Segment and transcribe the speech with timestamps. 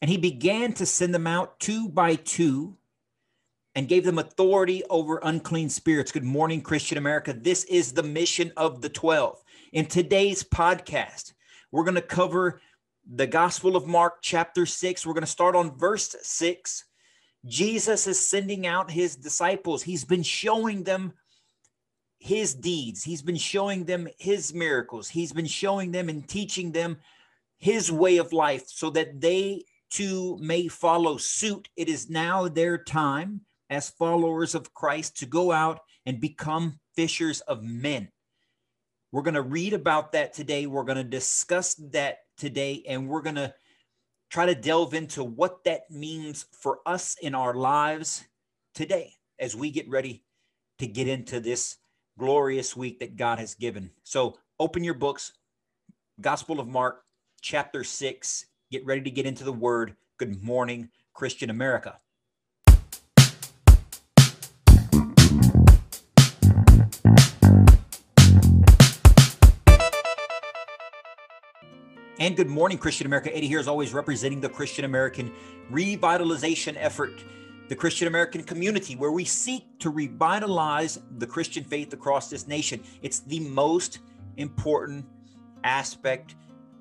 [0.00, 2.76] And he began to send them out two by two
[3.74, 6.12] and gave them authority over unclean spirits.
[6.12, 7.32] Good morning, Christian America.
[7.32, 9.42] This is the mission of the 12.
[9.72, 11.32] In today's podcast,
[11.70, 12.60] we're going to cover
[13.06, 15.06] the Gospel of Mark, chapter 6.
[15.06, 16.84] We're going to start on verse 6.
[17.44, 19.82] Jesus is sending out his disciples.
[19.82, 21.12] He's been showing them
[22.18, 26.96] his deeds, he's been showing them his miracles, he's been showing them and teaching them
[27.58, 29.64] his way of life so that they
[29.96, 31.70] too may follow suit.
[31.74, 37.40] It is now their time as followers of Christ to go out and become fishers
[37.40, 38.10] of men.
[39.10, 40.66] We're going to read about that today.
[40.66, 43.54] We're going to discuss that today, and we're going to
[44.28, 48.22] try to delve into what that means for us in our lives
[48.74, 50.24] today as we get ready
[50.78, 51.78] to get into this
[52.18, 53.90] glorious week that God has given.
[54.02, 55.32] So open your books,
[56.20, 57.02] Gospel of Mark,
[57.40, 58.44] chapter 6.
[58.76, 59.96] Get ready to get into the word.
[60.18, 61.98] Good morning, Christian America.
[72.20, 73.34] And good morning, Christian America.
[73.34, 75.32] Eddie here is always representing the Christian American
[75.72, 77.24] revitalization effort,
[77.70, 82.82] the Christian American community, where we seek to revitalize the Christian faith across this nation.
[83.00, 84.00] It's the most
[84.36, 85.06] important
[85.64, 86.34] aspect,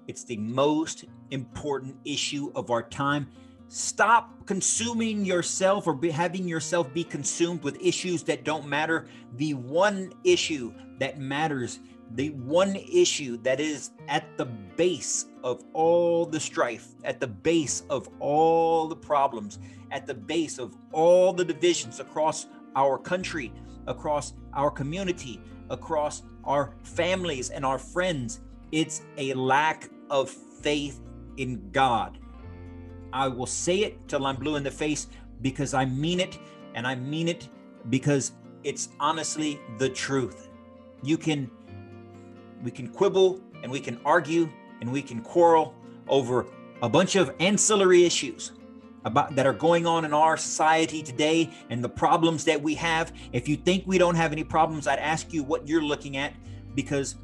[0.07, 3.27] it's the most important issue of our time.
[3.67, 9.07] Stop consuming yourself or having yourself be consumed with issues that don't matter.
[9.37, 11.79] The one issue that matters
[12.11, 17.83] the one issue that is at the base of all the strife, at the base
[17.89, 19.59] of all the problems,
[19.91, 23.51] at the base of all the divisions across our country,
[23.87, 31.01] across our community, across our families and our friends, it's a lack of faith
[31.37, 32.17] in God.
[33.13, 35.07] I will say it till I'm blue in the face
[35.41, 36.37] because I mean it,
[36.73, 37.47] and I mean it
[37.89, 38.33] because
[38.63, 40.49] it's honestly the truth.
[41.03, 41.49] You can
[42.63, 44.49] we can quibble and we can argue
[44.81, 45.75] and we can quarrel
[46.07, 46.47] over
[46.81, 48.51] a bunch of ancillary issues
[49.05, 53.13] about that are going on in our society today and the problems that we have.
[53.31, 56.33] If you think we don't have any problems, I'd ask you what you're looking at
[56.73, 57.15] because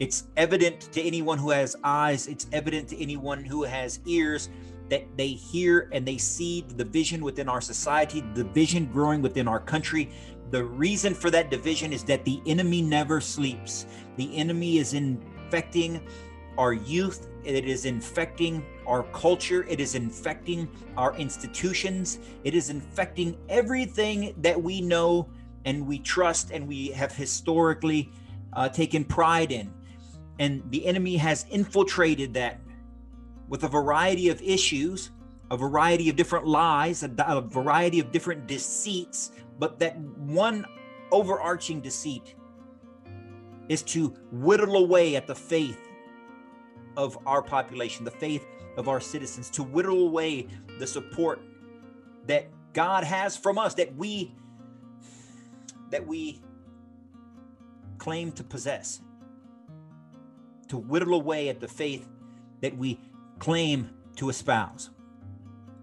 [0.00, 4.48] it's evident to anyone who has eyes, it's evident to anyone who has ears
[4.88, 9.48] that they hear and they see the division within our society, the division growing within
[9.48, 10.10] our country.
[10.50, 13.86] The reason for that division is that the enemy never sleeps.
[14.16, 16.06] The enemy is infecting
[16.58, 23.36] our youth, it is infecting our culture, it is infecting our institutions, it is infecting
[23.48, 25.28] everything that we know
[25.64, 28.12] and we trust and we have historically
[28.52, 29.72] uh, taken pride in.
[30.38, 32.60] And the enemy has infiltrated that
[33.48, 35.10] with a variety of issues,
[35.50, 40.66] a variety of different lies, a, a variety of different deceits, but that one
[41.12, 42.34] overarching deceit
[43.68, 45.88] is to whittle away at the faith
[46.96, 48.44] of our population, the faith
[48.76, 51.40] of our citizens, to whittle away the support
[52.26, 54.34] that God has from us that we
[55.90, 56.40] that we
[57.98, 59.00] claim to possess.
[60.68, 62.08] To whittle away at the faith
[62.60, 63.00] that we
[63.38, 64.90] claim to espouse.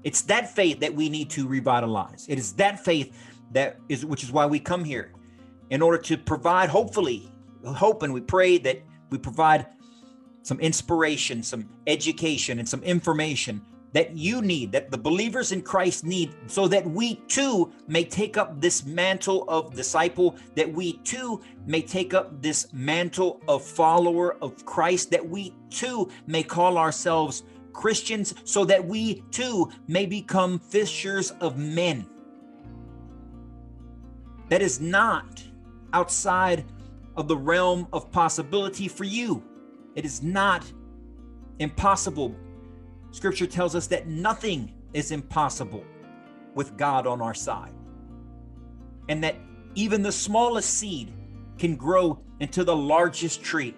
[0.04, 2.26] It's that faith that we need to revitalize.
[2.28, 3.16] It is that faith
[3.52, 5.12] that is which is why we come here
[5.70, 7.32] in order to provide hopefully
[7.64, 9.68] hope and we pray that we provide
[10.44, 13.62] some inspiration, some education, and some information
[13.94, 18.38] that you need, that the believers in Christ need, so that we too may take
[18.38, 24.38] up this mantle of disciple, that we too may take up this mantle of follower
[24.42, 27.44] of Christ, that we too may call ourselves
[27.74, 32.08] Christians, so that we too may become fishers of men.
[34.50, 35.44] That is not
[35.94, 36.66] outside
[37.16, 39.44] of the realm of possibility for you.
[39.96, 40.70] It is not
[41.60, 42.36] impossible.
[43.12, 45.84] Scripture tells us that nothing is impossible
[46.56, 47.74] with God on our side,
[49.10, 49.36] and that
[49.76, 51.14] even the smallest seed
[51.58, 53.76] can grow into the largest tree.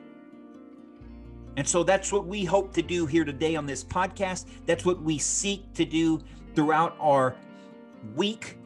[1.58, 4.46] And so that's what we hope to do here today on this podcast.
[4.66, 6.20] That's what we seek to do
[6.56, 7.36] throughout our
[8.16, 8.58] week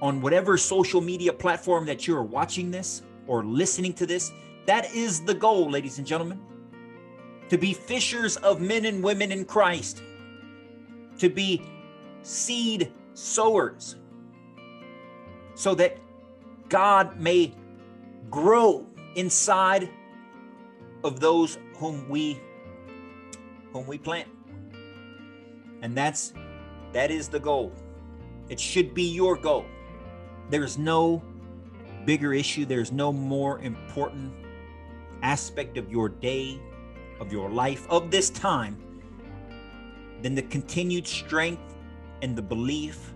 [0.00, 4.32] on whatever social media platform that you're watching this or listening to this.
[4.66, 6.40] That is the goal, ladies and gentlemen.
[7.48, 10.02] To be fishers of men and women in Christ,
[11.18, 11.62] to be
[12.22, 13.96] seed sowers,
[15.54, 15.98] so that
[16.68, 17.54] God may
[18.30, 18.86] grow
[19.16, 19.88] inside
[21.04, 22.40] of those whom we
[23.72, 24.28] whom we plant.
[25.82, 26.32] And that's
[26.92, 27.72] that is the goal.
[28.48, 29.66] It should be your goal.
[30.50, 31.22] There's no
[32.04, 34.32] bigger issue, there's no more important
[35.22, 36.58] aspect of your day,
[37.20, 38.76] of your life, of this time
[40.22, 41.76] than the continued strength
[42.22, 43.14] and the belief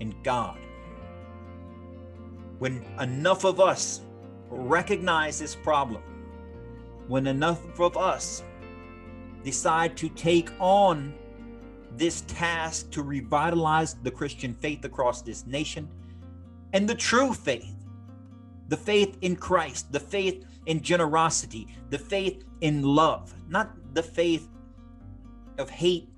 [0.00, 0.58] in God.
[2.58, 4.00] When enough of us
[4.50, 6.02] recognize this problem,
[7.06, 8.42] when enough of us
[9.44, 11.14] decide to take on
[11.96, 15.88] this task to revitalize the Christian faith across this nation
[16.72, 17.74] and the true faith,
[18.68, 24.48] the faith in Christ, the faith in generosity, the faith in love, not the faith
[25.56, 26.10] of hate,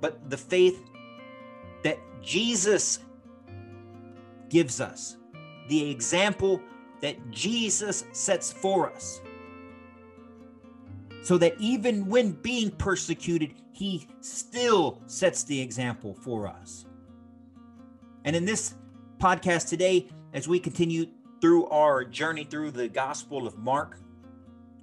[0.00, 0.82] but the faith
[1.84, 3.00] that Jesus
[4.48, 5.18] gives us,
[5.68, 6.62] the example
[7.02, 9.20] that Jesus sets for us.
[11.22, 16.86] So that even when being persecuted, he still sets the example for us.
[18.24, 18.76] And in this
[19.18, 21.06] podcast today, as we continue
[21.40, 23.98] through our journey through the Gospel of Mark,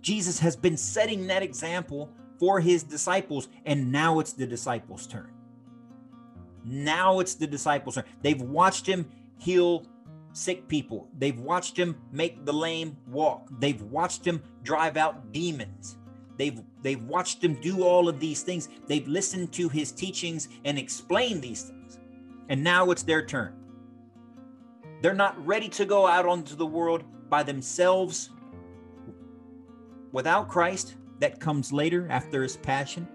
[0.01, 5.31] Jesus has been setting that example for his disciples, and now it's the disciples' turn.
[6.65, 8.05] Now it's the disciples' turn.
[8.21, 9.85] They've watched him heal
[10.33, 15.97] sick people, they've watched him make the lame walk, they've watched him drive out demons.
[16.37, 18.67] They've they've watched him do all of these things.
[18.87, 21.99] They've listened to his teachings and explained these things.
[22.49, 23.53] And now it's their turn.
[25.03, 28.29] They're not ready to go out onto the world by themselves
[30.13, 30.95] without Christ.
[31.19, 33.05] That comes later after his passion.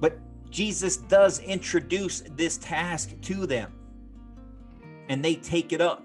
[0.00, 0.18] But
[0.50, 3.72] Jesus does introduce this task to them
[5.08, 6.02] and they take it up.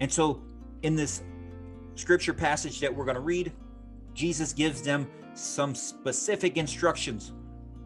[0.00, 0.40] And so,
[0.82, 1.22] in this
[1.96, 3.52] scripture passage that we're going to read,
[4.14, 7.32] Jesus gives them some specific instructions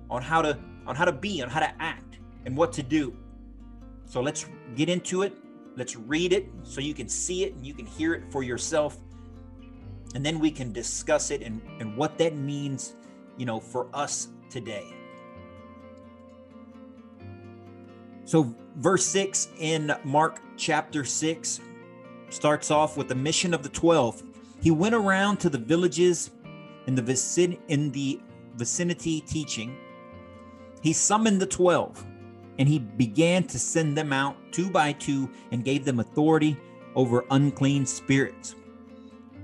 [0.08, 0.56] on how to
[0.86, 3.16] on how to be, on how to act, and what to do.
[4.06, 4.46] So let's
[4.76, 5.34] get into it.
[5.76, 8.96] Let's read it so you can see it and you can hear it for yourself.
[10.14, 12.94] And then we can discuss it and, and what that means,
[13.36, 14.94] you know, for us today.
[18.24, 21.60] So, verse 6 in Mark chapter 6
[22.30, 24.22] starts off with the mission of the 12.
[24.62, 26.30] He went around to the villages
[26.86, 28.20] in the vicin- in the
[28.54, 29.76] vicinity teaching.
[30.80, 32.06] He summoned the 12
[32.58, 36.56] and he began to send them out two by two and gave them authority
[36.94, 38.54] over unclean spirits.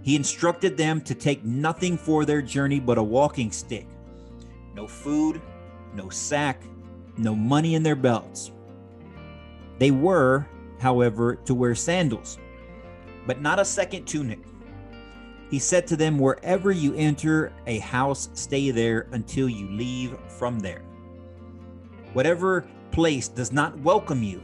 [0.02, 3.86] He instructed them to take nothing for their journey but a walking stick,
[4.74, 5.40] no food,
[5.94, 6.62] no sack,
[7.16, 8.52] no money in their belts.
[9.78, 10.46] They were,
[10.78, 12.38] however, to wear sandals,
[13.26, 14.40] but not a second tunic.
[15.50, 20.60] He said to them, Wherever you enter a house, stay there until you leave from
[20.60, 20.82] there.
[22.12, 24.42] Whatever place does not welcome you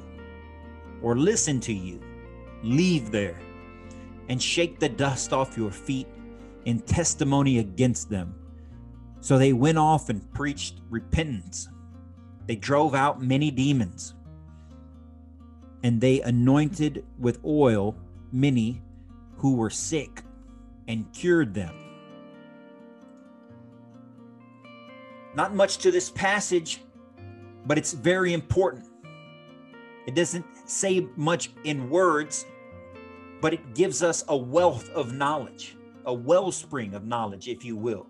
[1.03, 2.01] or listen to you,
[2.63, 3.41] leave there
[4.29, 6.09] and shake the dust off your feet
[6.65, 8.35] in testimony against them.
[9.21, 11.69] So they went off and preached repentance.
[12.47, 14.15] They drove out many demons.
[15.83, 17.97] And they anointed with oil
[18.33, 18.83] many
[19.37, 20.23] who were sick
[20.89, 21.75] and cured them.
[25.35, 26.81] Not much to this passage,
[27.67, 28.87] but it's very important.
[30.07, 32.47] It doesn't say much in words,
[33.41, 38.07] but it gives us a wealth of knowledge, a wellspring of knowledge, if you will.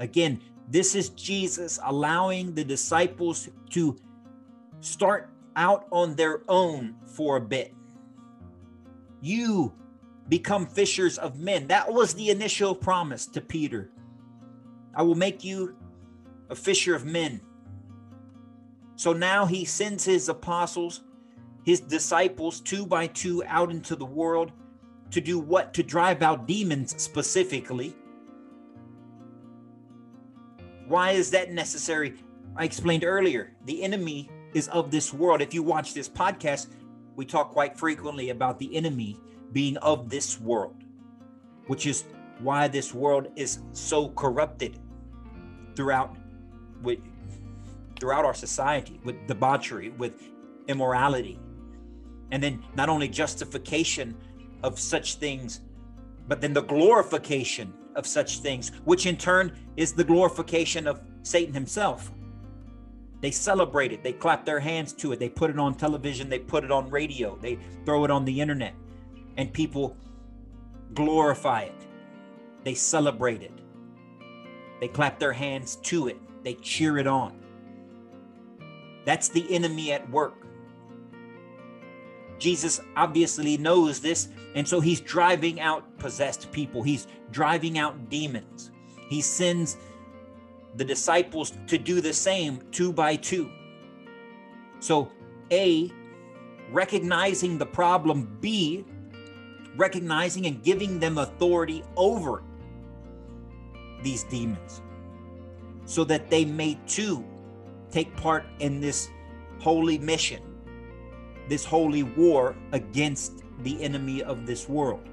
[0.00, 3.96] Again, this is Jesus allowing the disciples to
[4.80, 7.74] start out on their own for a bit.
[9.20, 9.72] You
[10.28, 11.68] become fishers of men.
[11.68, 13.90] That was the initial promise to Peter.
[14.94, 15.76] I will make you
[16.50, 17.40] a fisher of men.
[18.98, 21.02] So now he sends his apostles,
[21.64, 24.50] his disciples, two by two out into the world
[25.12, 25.72] to do what?
[25.74, 27.94] To drive out demons specifically.
[30.88, 32.16] Why is that necessary?
[32.56, 33.52] I explained earlier.
[33.66, 35.42] The enemy is of this world.
[35.42, 36.66] If you watch this podcast,
[37.14, 39.16] we talk quite frequently about the enemy
[39.52, 40.74] being of this world,
[41.68, 42.02] which is
[42.40, 44.80] why this world is so corrupted
[45.76, 46.16] throughout
[47.98, 50.22] throughout our society with debauchery, with
[50.68, 51.38] immorality.
[52.30, 54.16] And then not only justification
[54.62, 55.60] of such things,
[56.26, 61.54] but then the glorification of such things, which in turn is the glorification of Satan
[61.54, 62.12] himself.
[63.20, 66.38] They celebrate it, they clap their hands to it, they put it on television, they
[66.38, 68.74] put it on radio, they throw it on the internet,
[69.36, 69.96] and people
[70.94, 71.74] glorify it.
[72.62, 73.52] They celebrate it.
[74.80, 77.40] They clap their hands to it, they cheer it on.
[79.04, 80.34] That's the enemy at work.
[82.38, 86.82] Jesus obviously knows this, and so he's driving out possessed people.
[86.82, 88.70] He's driving out demons.
[89.08, 89.76] He sends
[90.76, 93.50] the disciples to do the same two by two.
[94.80, 95.10] So,
[95.50, 95.90] A,
[96.70, 98.84] recognizing the problem, B,
[99.76, 102.42] recognizing and giving them authority over
[104.02, 104.82] these demons
[105.84, 107.24] so that they may too
[107.90, 109.10] take part in this
[109.58, 110.42] holy mission,
[111.48, 115.08] this holy war against the enemy of this world.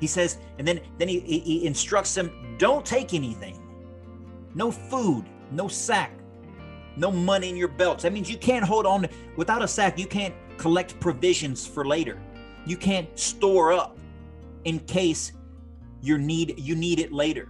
[0.00, 3.62] He says, and then then he, he instructs them, don't take anything.
[4.54, 6.12] No food, no sack,
[6.96, 8.02] no money in your belts.
[8.02, 12.20] That means you can't hold on without a sack, you can't collect provisions for later.
[12.66, 13.98] You can't store up
[14.64, 15.32] in case
[16.02, 17.48] you need you need it later.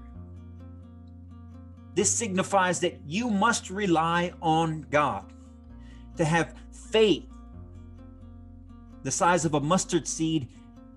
[1.97, 5.33] This signifies that you must rely on God
[6.19, 7.25] to have faith
[9.03, 10.49] the size of a mustard seed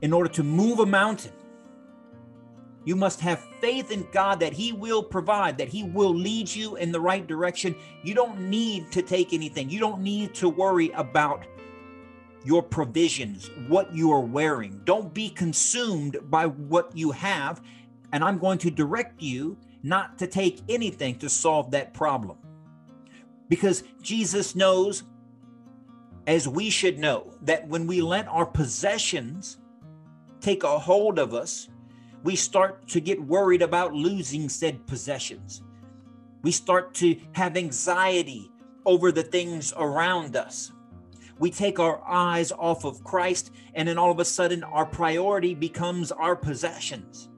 [0.01, 1.31] in order to move a mountain.
[2.83, 6.75] You must have faith in God that He will provide, that He will lead you
[6.75, 7.75] in the right direction.
[8.03, 9.69] You don't need to take anything.
[9.69, 11.45] You don't need to worry about
[12.43, 14.81] your provisions, what you are wearing.
[14.83, 17.61] Don't be consumed by what you have.
[18.11, 22.37] And I'm going to direct you not to take anything to solve that problem.
[23.47, 25.03] Because Jesus knows,
[26.27, 29.57] as we should know, that when we let our possessions
[30.41, 31.69] take a hold of us,
[32.23, 35.63] we start to get worried about losing said possessions.
[36.41, 38.51] We start to have anxiety
[38.85, 40.71] over the things around us.
[41.37, 45.53] We take our eyes off of Christ, and then all of a sudden, our priority
[45.53, 47.29] becomes our possessions.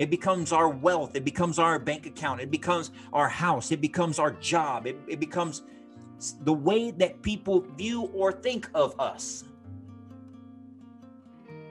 [0.00, 1.14] It becomes our wealth.
[1.14, 2.40] It becomes our bank account.
[2.40, 3.70] It becomes our house.
[3.70, 4.86] It becomes our job.
[4.86, 5.60] It, it becomes
[6.40, 9.44] the way that people view or think of us.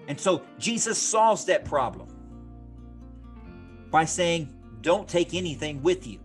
[0.07, 2.07] And so Jesus solves that problem
[3.89, 6.19] by saying, Don't take anything with you.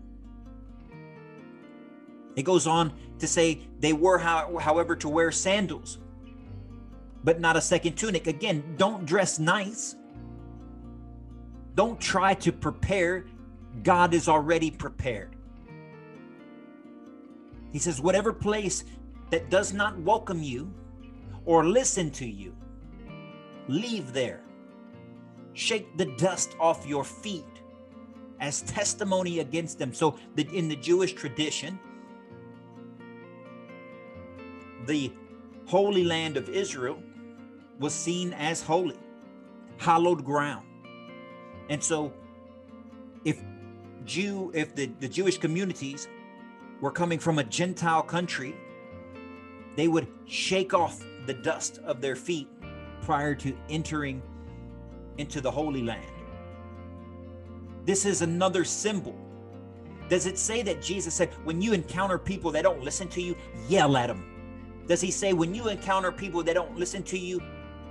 [2.35, 5.97] It goes on to say they were, however, to wear sandals,
[7.23, 8.27] but not a second tunic.
[8.27, 9.95] Again, don't dress nice.
[11.75, 13.25] Don't try to prepare.
[13.83, 15.35] God is already prepared.
[17.71, 18.85] He says, whatever place
[19.31, 20.73] that does not welcome you
[21.43, 22.55] or listen to you,
[23.67, 24.41] leave there.
[25.53, 27.43] Shake the dust off your feet
[28.39, 29.93] as testimony against them.
[29.93, 31.79] So, the, in the Jewish tradition,
[34.85, 35.11] the
[35.65, 37.01] Holy Land of Israel
[37.79, 38.97] was seen as holy,
[39.77, 40.65] hallowed ground.
[41.69, 42.13] And so,
[43.23, 43.41] if
[44.05, 46.07] Jew, if the, the Jewish communities
[46.81, 48.55] were coming from a Gentile country,
[49.75, 52.47] they would shake off the dust of their feet
[53.01, 54.21] prior to entering
[55.17, 56.05] into the Holy Land.
[57.85, 59.15] This is another symbol.
[60.09, 63.35] Does it say that Jesus said, when you encounter people that don't listen to you,
[63.67, 64.83] yell at them?
[64.87, 67.41] Does he say, when you encounter people that don't listen to you,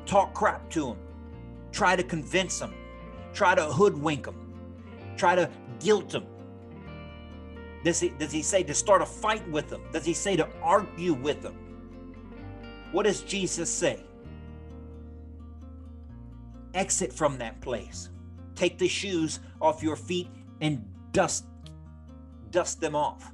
[0.07, 0.99] talk crap to them,
[1.73, 2.73] try to convince them,
[3.35, 4.55] try to hoodwink them,
[5.17, 5.51] try to
[5.81, 6.25] guilt them?
[7.85, 9.83] Does he, does he say to start a fight with them?
[9.93, 11.59] Does he say to argue with them?
[12.93, 14.01] What does Jesus say?
[16.73, 18.09] Exit from that place.
[18.55, 20.29] Take the shoes off your feet
[20.61, 21.45] and dust
[22.51, 23.33] dust them off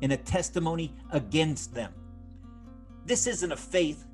[0.00, 1.92] in a testimony against them.
[3.06, 4.04] This isn't a faith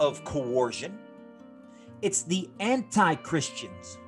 [0.00, 0.98] of coercion.
[2.02, 3.98] It's the anti Christians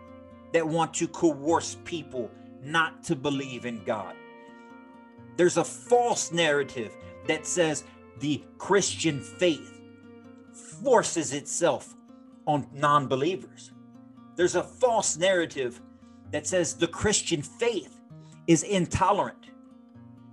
[0.53, 2.31] that want to coerce people
[2.62, 4.15] not to believe in God.
[5.37, 6.93] There's a false narrative
[7.26, 7.85] that says
[8.21, 9.81] the Christian faith
[10.83, 11.95] forces itself
[12.47, 13.73] on non believers.
[14.37, 15.81] There's a false narrative
[16.31, 18.00] that says the Christian faith
[18.47, 19.50] is intolerant.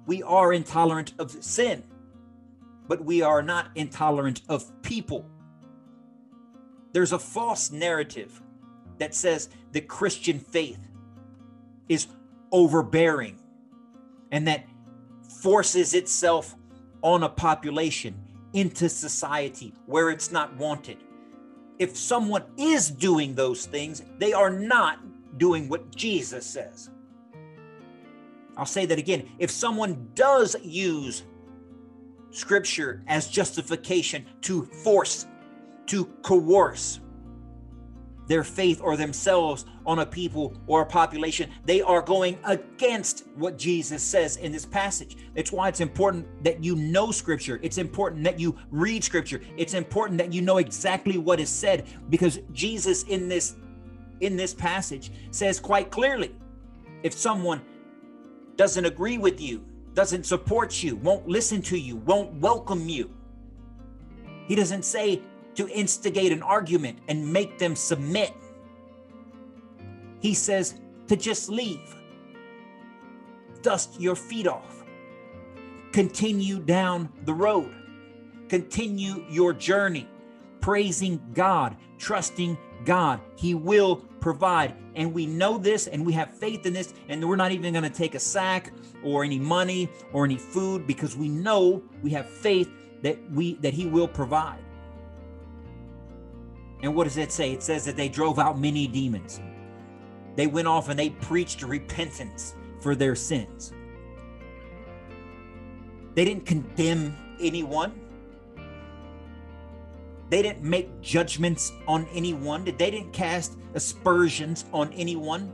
[0.06, 1.84] We are intolerant of sin,
[2.88, 5.30] but we are not intolerant of people.
[6.92, 8.42] There's a false narrative
[8.98, 10.80] that says the Christian faith
[11.90, 12.08] is
[12.52, 13.40] overbearing
[14.32, 14.66] and that
[15.42, 16.56] forces itself
[17.02, 18.16] on a population
[18.54, 20.98] into society where it's not wanted
[21.80, 25.00] if someone is doing those things, they are not
[25.38, 26.90] doing what Jesus says.
[28.56, 29.30] I'll say that again.
[29.40, 31.24] If someone does use
[32.32, 35.26] scripture as justification to force,
[35.88, 37.00] to coerce,
[38.34, 41.52] their faith or themselves on a people or a population.
[41.66, 45.18] They are going against what Jesus says in this passage.
[45.36, 47.60] It's why it's important that you know scripture.
[47.62, 49.40] It's important that you read scripture.
[49.56, 53.56] It's important that you know exactly what is said because Jesus in this
[54.22, 56.34] in this passage says quite clearly
[57.04, 57.62] if someone
[58.56, 59.64] doesn't agree with you,
[59.94, 63.14] doesn't support you, won't listen to you, won't welcome you.
[64.48, 65.22] He doesn't say
[65.56, 68.34] to instigate an argument and make them submit.
[70.20, 70.76] He says
[71.08, 71.96] to just leave,
[73.62, 74.84] dust your feet off,
[75.92, 77.74] continue down the road,
[78.50, 80.08] continue your journey,
[80.62, 83.20] praising God, trusting God.
[83.36, 84.76] He will provide.
[84.96, 86.94] And we know this and we have faith in this.
[87.10, 88.72] And we're not even going to take a sack
[89.04, 92.70] or any money or any food because we know we have faith
[93.02, 94.64] that we that he will provide.
[96.84, 97.54] And what does it say?
[97.54, 99.42] It says that they drove out many demons.
[100.36, 103.72] They went off and they preached repentance for their sins.
[106.14, 108.00] They didn't condemn anyone.
[110.30, 112.66] They didn't make judgments on anyone.
[112.66, 115.54] They didn't cast aspersions on anyone.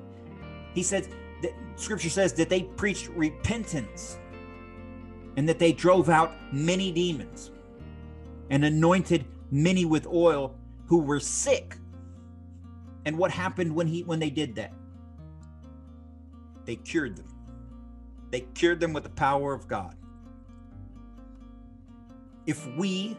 [0.74, 1.08] He said,
[1.44, 4.18] that scripture says that they preached repentance
[5.38, 7.52] and that they drove out many demons
[8.50, 10.59] and anointed many with oil
[10.90, 11.78] who were sick.
[13.06, 14.74] And what happened when he when they did that?
[16.66, 17.28] They cured them.
[18.32, 19.96] They cured them with the power of God.
[22.48, 23.16] If we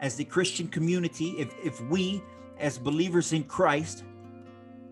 [0.00, 2.22] as the Christian community, if if we
[2.58, 4.04] as believers in Christ,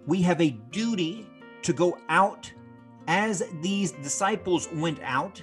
[0.07, 1.27] we have a duty
[1.63, 2.53] to go out
[3.09, 5.43] as these disciples went out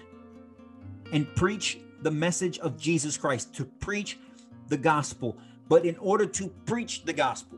[1.11, 4.19] and preach the message of Jesus Christ, to preach
[4.67, 5.37] the gospel,
[5.71, 7.57] but in order to preach the gospel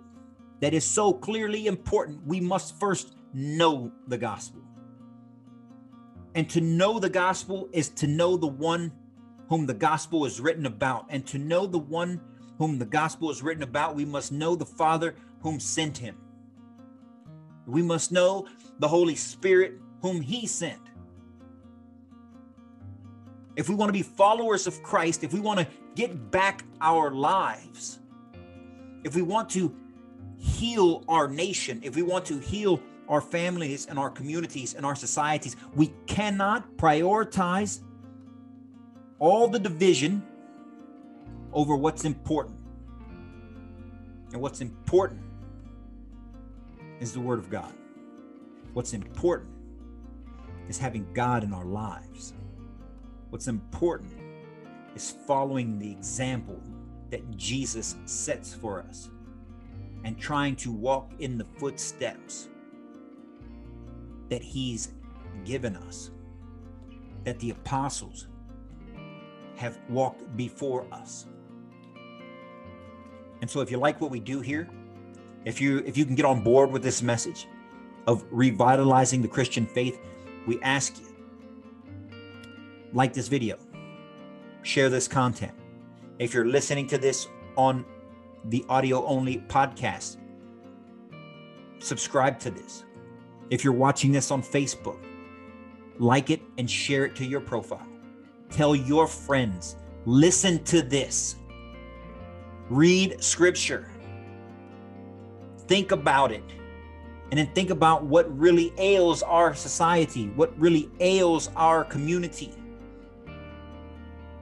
[0.60, 4.62] that is so clearly important, we must first know the gospel.
[6.36, 8.92] And to know the gospel is to know the one
[9.50, 11.08] whom the gospel is written about.
[11.10, 12.22] And to know the one
[12.60, 16.16] whom the gospel is written about, we must know the Father whom sent him.
[17.66, 18.46] We must know
[18.78, 20.82] the Holy Spirit whom he sent.
[23.56, 27.10] If we want to be followers of Christ, if we want to get back our
[27.10, 28.02] lives,
[29.04, 29.74] if we want to
[30.38, 34.96] heal our nation, if we want to heal our families and our communities and our
[34.96, 37.82] societies, we cannot prioritize
[39.20, 40.26] all the division
[41.54, 42.58] over what's important.
[44.32, 45.22] And what's important
[47.00, 47.74] is the Word of God.
[48.74, 49.52] What's important
[50.68, 52.34] is having God in our lives.
[53.30, 54.14] What's important
[54.96, 56.60] is following the example
[57.14, 59.12] that Jesus sets for us
[60.04, 62.50] and trying to walk in the footsteps
[64.30, 64.94] that He's
[65.46, 66.10] given us,
[67.24, 68.30] that the apostles
[69.58, 71.28] have walked before us.
[73.42, 74.68] And so if you like what we do here,
[75.46, 77.48] if you if you can get on board with this message
[78.08, 80.00] of revitalizing the Christian faith,
[80.48, 81.16] we ask you
[82.92, 83.60] like this video,
[84.64, 85.54] share this content,
[86.20, 87.86] if you're listening to this on
[88.46, 90.18] the audio only podcast,
[91.80, 92.86] subscribe to this.
[93.50, 95.00] If you're watching this on Facebook,
[96.00, 97.88] like it and share it to your profile.
[98.50, 101.36] Tell your friends, listen to this.
[102.70, 103.90] Read scripture.
[105.68, 106.44] Think about it.
[107.32, 112.54] And then think about what really ails our society, what really ails our community.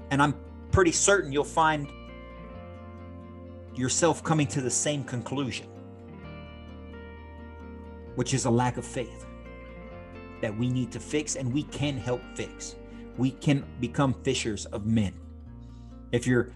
[0.10, 0.36] And I'm
[0.72, 1.88] pretty certain you'll find
[3.76, 5.68] yourself coming to the same conclusion,
[8.16, 9.26] which is a lack of faith
[10.42, 12.76] that we need to fix and we can help fix.
[13.18, 15.14] We can become fishers of men.
[16.12, 16.50] If you're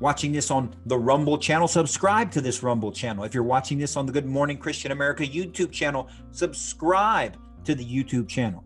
[0.00, 3.24] watching this on the Rumble channel, subscribe to this Rumble channel.
[3.24, 7.84] If you're watching this on the Good Morning Christian America YouTube channel, subscribe to the
[7.84, 8.64] YouTube channel.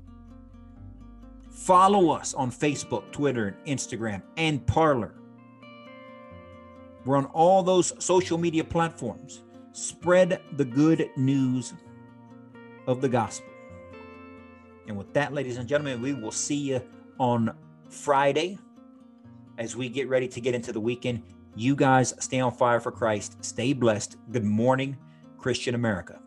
[1.54, 5.14] Follow us on Facebook, Twitter, and Instagram, and Parler.
[7.04, 9.42] We're on all those social media platforms.
[9.72, 11.72] Spread the good news
[12.88, 13.48] of the gospel.
[14.88, 16.82] And with that, ladies and gentlemen, we will see you
[17.18, 17.56] on
[17.88, 18.58] Friday
[19.56, 21.22] as we get ready to get into the weekend.
[21.54, 23.44] You guys stay on fire for Christ.
[23.44, 24.16] Stay blessed.
[24.32, 24.96] Good morning,
[25.38, 26.20] Christian America.